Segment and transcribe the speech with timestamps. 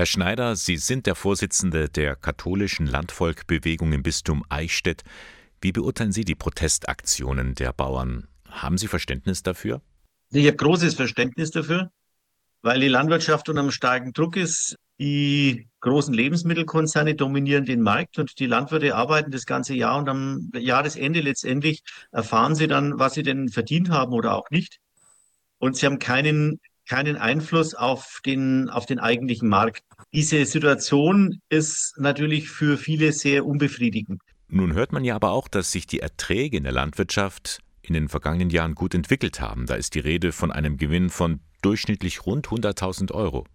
[0.00, 5.02] Herr Schneider, Sie sind der Vorsitzende der katholischen Landvolkbewegung im Bistum Eichstätt.
[5.60, 8.26] Wie beurteilen Sie die Protestaktionen der Bauern?
[8.48, 9.82] Haben Sie Verständnis dafür?
[10.30, 11.90] Ich habe großes Verständnis dafür,
[12.62, 14.74] weil die Landwirtschaft unter einem starken Druck ist.
[14.98, 20.50] Die großen Lebensmittelkonzerne dominieren den Markt und die Landwirte arbeiten das ganze Jahr und am
[20.54, 24.78] Jahresende letztendlich erfahren sie dann, was sie denn verdient haben oder auch nicht.
[25.58, 29.82] Und sie haben keinen, keinen Einfluss auf den, auf den eigentlichen Markt.
[30.12, 34.20] Diese Situation ist natürlich für viele sehr unbefriedigend.
[34.48, 38.08] Nun hört man ja aber auch, dass sich die Erträge in der Landwirtschaft in den
[38.08, 39.66] vergangenen Jahren gut entwickelt haben.
[39.66, 43.46] Da ist die Rede von einem Gewinn von durchschnittlich rund 100.000 Euro.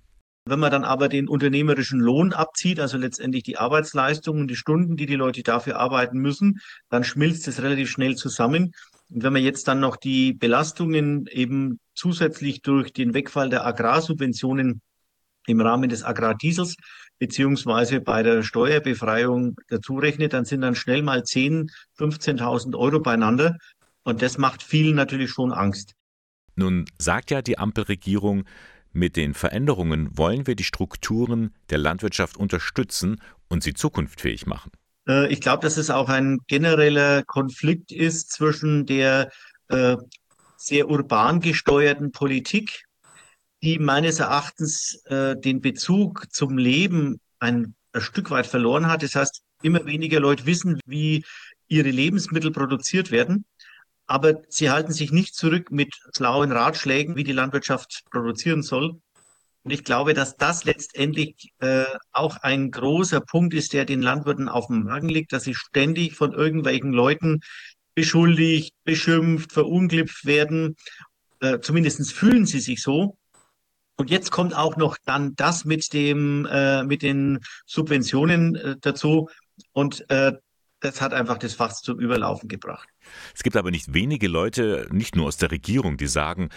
[0.47, 4.95] Wenn man dann aber den unternehmerischen Lohn abzieht, also letztendlich die Arbeitsleistung und die Stunden,
[4.95, 8.71] die die Leute dafür arbeiten müssen, dann schmilzt es relativ schnell zusammen.
[9.09, 14.81] Und wenn man jetzt dann noch die Belastungen eben zusätzlich durch den Wegfall der Agrarsubventionen
[15.47, 16.75] im Rahmen des Agrardiesels
[17.19, 23.57] beziehungsweise bei der Steuerbefreiung dazu rechnet, dann sind dann schnell mal 10, 15.000 Euro beieinander.
[24.03, 25.93] Und das macht vielen natürlich schon Angst.
[26.55, 28.45] Nun sagt ja die Ampelregierung,
[28.91, 34.71] mit den Veränderungen wollen wir die Strukturen der Landwirtschaft unterstützen und sie zukunftsfähig machen.
[35.07, 39.31] Äh, ich glaube, dass es auch ein genereller Konflikt ist zwischen der
[39.67, 39.97] äh,
[40.65, 42.85] sehr urban gesteuerten Politik,
[43.63, 49.03] die meines Erachtens äh, den Bezug zum Leben ein, ein Stück weit verloren hat.
[49.03, 51.23] Das heißt, immer weniger Leute wissen, wie
[51.67, 53.45] ihre Lebensmittel produziert werden
[54.07, 59.01] aber sie halten sich nicht zurück mit schlauen Ratschlägen, wie die Landwirtschaft produzieren soll.
[59.63, 64.47] Und ich glaube, dass das letztendlich äh, auch ein großer Punkt ist, der den Landwirten
[64.47, 67.39] auf dem Magen liegt, dass sie ständig von irgendwelchen Leuten
[67.95, 70.75] beschuldigt, beschimpft, verunglückt werden.
[71.39, 73.17] Äh, Zumindest fühlen sie sich so.
[73.97, 79.29] Und jetzt kommt auch noch dann das mit dem äh, mit den Subventionen äh, dazu.
[79.71, 80.33] Und äh,
[80.81, 82.87] das hat einfach das Fass zum Überlaufen gebracht.
[83.33, 86.49] Es gibt aber nicht wenige Leute, nicht nur aus der Regierung, die sagen,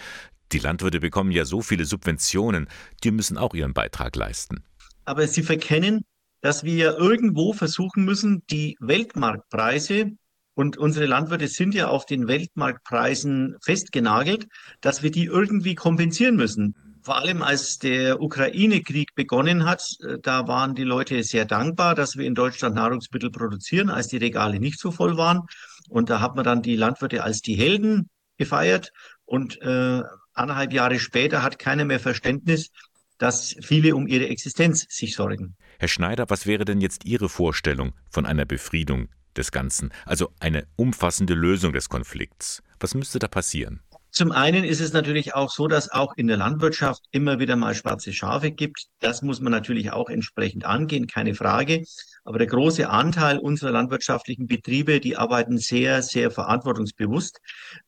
[0.51, 2.67] die Landwirte bekommen ja so viele Subventionen,
[3.03, 4.63] die müssen auch ihren Beitrag leisten.
[5.05, 6.03] Aber sie verkennen,
[6.41, 10.11] dass wir irgendwo versuchen müssen, die Weltmarktpreise
[10.59, 14.45] und unsere Landwirte sind ja auf den Weltmarktpreisen festgenagelt,
[14.81, 16.75] dass wir die irgendwie kompensieren müssen.
[17.01, 22.17] Vor allem als der Ukraine-Krieg begonnen hat, äh, da waren die Leute sehr dankbar, dass
[22.17, 25.43] wir in Deutschland Nahrungsmittel produzieren, als die Regale nicht so voll waren.
[25.87, 28.91] Und da hat man dann die Landwirte als die Helden gefeiert.
[29.23, 30.01] Und äh,
[30.33, 32.69] anderthalb Jahre später hat keiner mehr Verständnis,
[33.17, 35.55] dass viele um ihre Existenz sich sorgen.
[35.79, 40.65] Herr Schneider, was wäre denn jetzt Ihre Vorstellung von einer Befriedung des Ganzen, also eine
[40.75, 42.63] umfassende Lösung des Konflikts?
[42.79, 43.81] Was müsste da passieren?
[44.11, 47.75] Zum einen ist es natürlich auch so, dass auch in der Landwirtschaft immer wieder mal
[47.75, 48.87] schwarze Schafe gibt.
[48.99, 51.83] Das muss man natürlich auch entsprechend angehen, keine Frage.
[52.23, 57.39] Aber der große Anteil unserer landwirtschaftlichen Betriebe, die arbeiten sehr, sehr verantwortungsbewusst.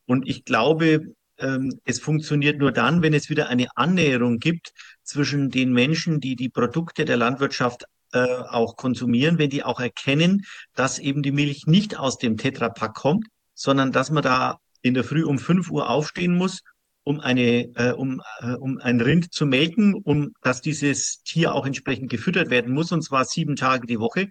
[0.06, 4.72] Und ich glaube, ähm, es funktioniert nur dann, wenn es wieder eine Annäherung gibt
[5.02, 10.44] zwischen den Menschen, die die Produkte der Landwirtschaft äh, auch konsumieren, wenn die auch erkennen,
[10.74, 15.04] dass eben die Milch nicht aus dem Tetrapack kommt, sondern dass man da in der
[15.04, 16.62] Früh um 5 Uhr aufstehen muss,
[17.04, 21.66] um eine, äh, um, äh, um ein Rind zu melken, um dass dieses Tier auch
[21.66, 24.28] entsprechend gefüttert werden muss, und zwar sieben Tage die Woche.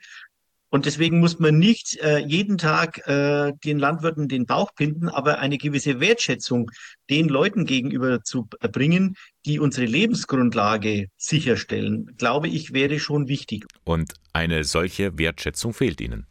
[0.73, 5.39] Und deswegen muss man nicht äh, jeden Tag äh, den Landwirten den Bauch binden, aber
[5.39, 6.71] eine gewisse Wertschätzung
[7.09, 9.15] den Leuten gegenüber zu bringen,
[9.45, 13.65] die unsere Lebensgrundlage sicherstellen, glaube ich, wäre schon wichtig.
[13.83, 16.25] Und eine solche Wertschätzung fehlt Ihnen.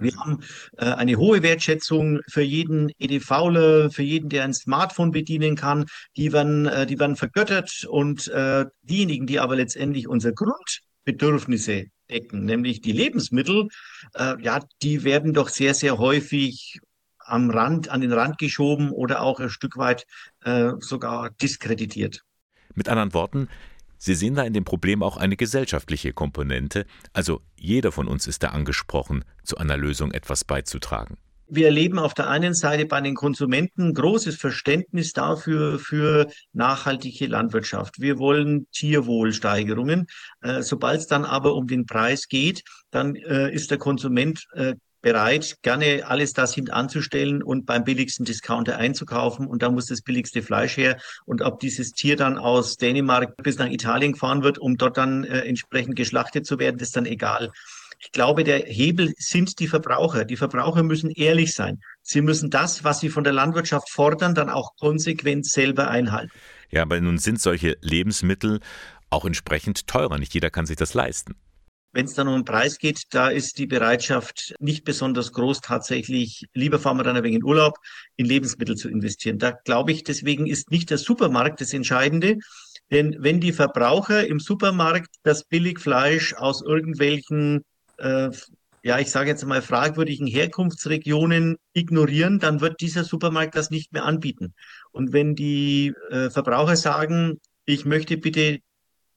[0.00, 0.42] Wir haben
[0.76, 5.86] äh, eine hohe Wertschätzung für jeden EDVler, für jeden, der ein Smartphone bedienen kann.
[6.16, 12.44] Die werden, äh, die werden vergöttert und äh, diejenigen, die aber letztendlich unsere Grundbedürfnisse decken,
[12.44, 13.68] nämlich die Lebensmittel,
[14.14, 16.80] äh, ja, die werden doch sehr, sehr häufig
[17.18, 20.06] am Rand, an den Rand geschoben oder auch ein Stück weit
[20.44, 22.24] äh, sogar diskreditiert.
[22.74, 23.48] Mit anderen Worten,
[24.00, 28.44] Sie sehen da in dem Problem auch eine gesellschaftliche Komponente, also jeder von uns ist
[28.44, 31.18] da angesprochen, zu einer Lösung etwas beizutragen.
[31.50, 38.00] Wir erleben auf der einen Seite bei den Konsumenten großes Verständnis dafür für nachhaltige Landwirtschaft.
[38.00, 40.08] Wir wollen Tierwohlsteigerungen.
[40.42, 44.74] Äh, Sobald es dann aber um den Preis geht, dann äh, ist der Konsument äh,
[45.00, 49.46] bereit, gerne alles das hintanzustellen und beim billigsten Discounter einzukaufen.
[49.46, 50.98] Und da muss das billigste Fleisch her.
[51.24, 55.24] Und ob dieses Tier dann aus Dänemark bis nach Italien gefahren wird, um dort dann
[55.24, 57.52] entsprechend geschlachtet zu werden, ist dann egal.
[58.00, 60.24] Ich glaube, der Hebel sind die Verbraucher.
[60.24, 61.80] Die Verbraucher müssen ehrlich sein.
[62.02, 66.30] Sie müssen das, was sie von der Landwirtschaft fordern, dann auch konsequent selber einhalten.
[66.70, 68.60] Ja, aber nun sind solche Lebensmittel
[69.10, 70.18] auch entsprechend teurer.
[70.18, 71.34] Nicht jeder kann sich das leisten.
[71.92, 76.44] Wenn es dann um den Preis geht, da ist die Bereitschaft nicht besonders groß, tatsächlich,
[76.52, 77.78] lieber fahren wir dann ein wenig in Urlaub,
[78.16, 79.38] in Lebensmittel zu investieren.
[79.38, 82.36] Da glaube ich, deswegen ist nicht der Supermarkt das Entscheidende.
[82.90, 87.64] Denn wenn die Verbraucher im Supermarkt das Billigfleisch aus irgendwelchen,
[87.98, 88.30] äh,
[88.82, 94.04] ja, ich sage jetzt mal fragwürdigen Herkunftsregionen ignorieren, dann wird dieser Supermarkt das nicht mehr
[94.04, 94.54] anbieten.
[94.92, 98.60] Und wenn die äh, Verbraucher sagen, ich möchte bitte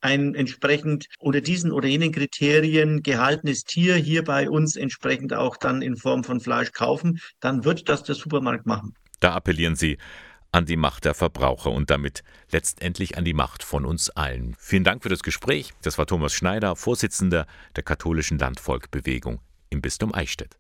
[0.02, 5.82] ein entsprechend oder diesen oder jenen Kriterien gehaltenes Tier hier bei uns entsprechend auch dann
[5.82, 8.96] in Form von Fleisch kaufen, dann wird das der Supermarkt machen.
[9.20, 9.98] Da appellieren Sie
[10.52, 14.56] an die Macht der Verbraucher und damit letztendlich an die Macht von uns allen.
[14.60, 15.74] Vielen Dank für das Gespräch.
[15.82, 19.40] Das war Thomas Schneider, Vorsitzender der katholischen Landvolkbewegung
[19.70, 20.58] im Bistum Eichstätt.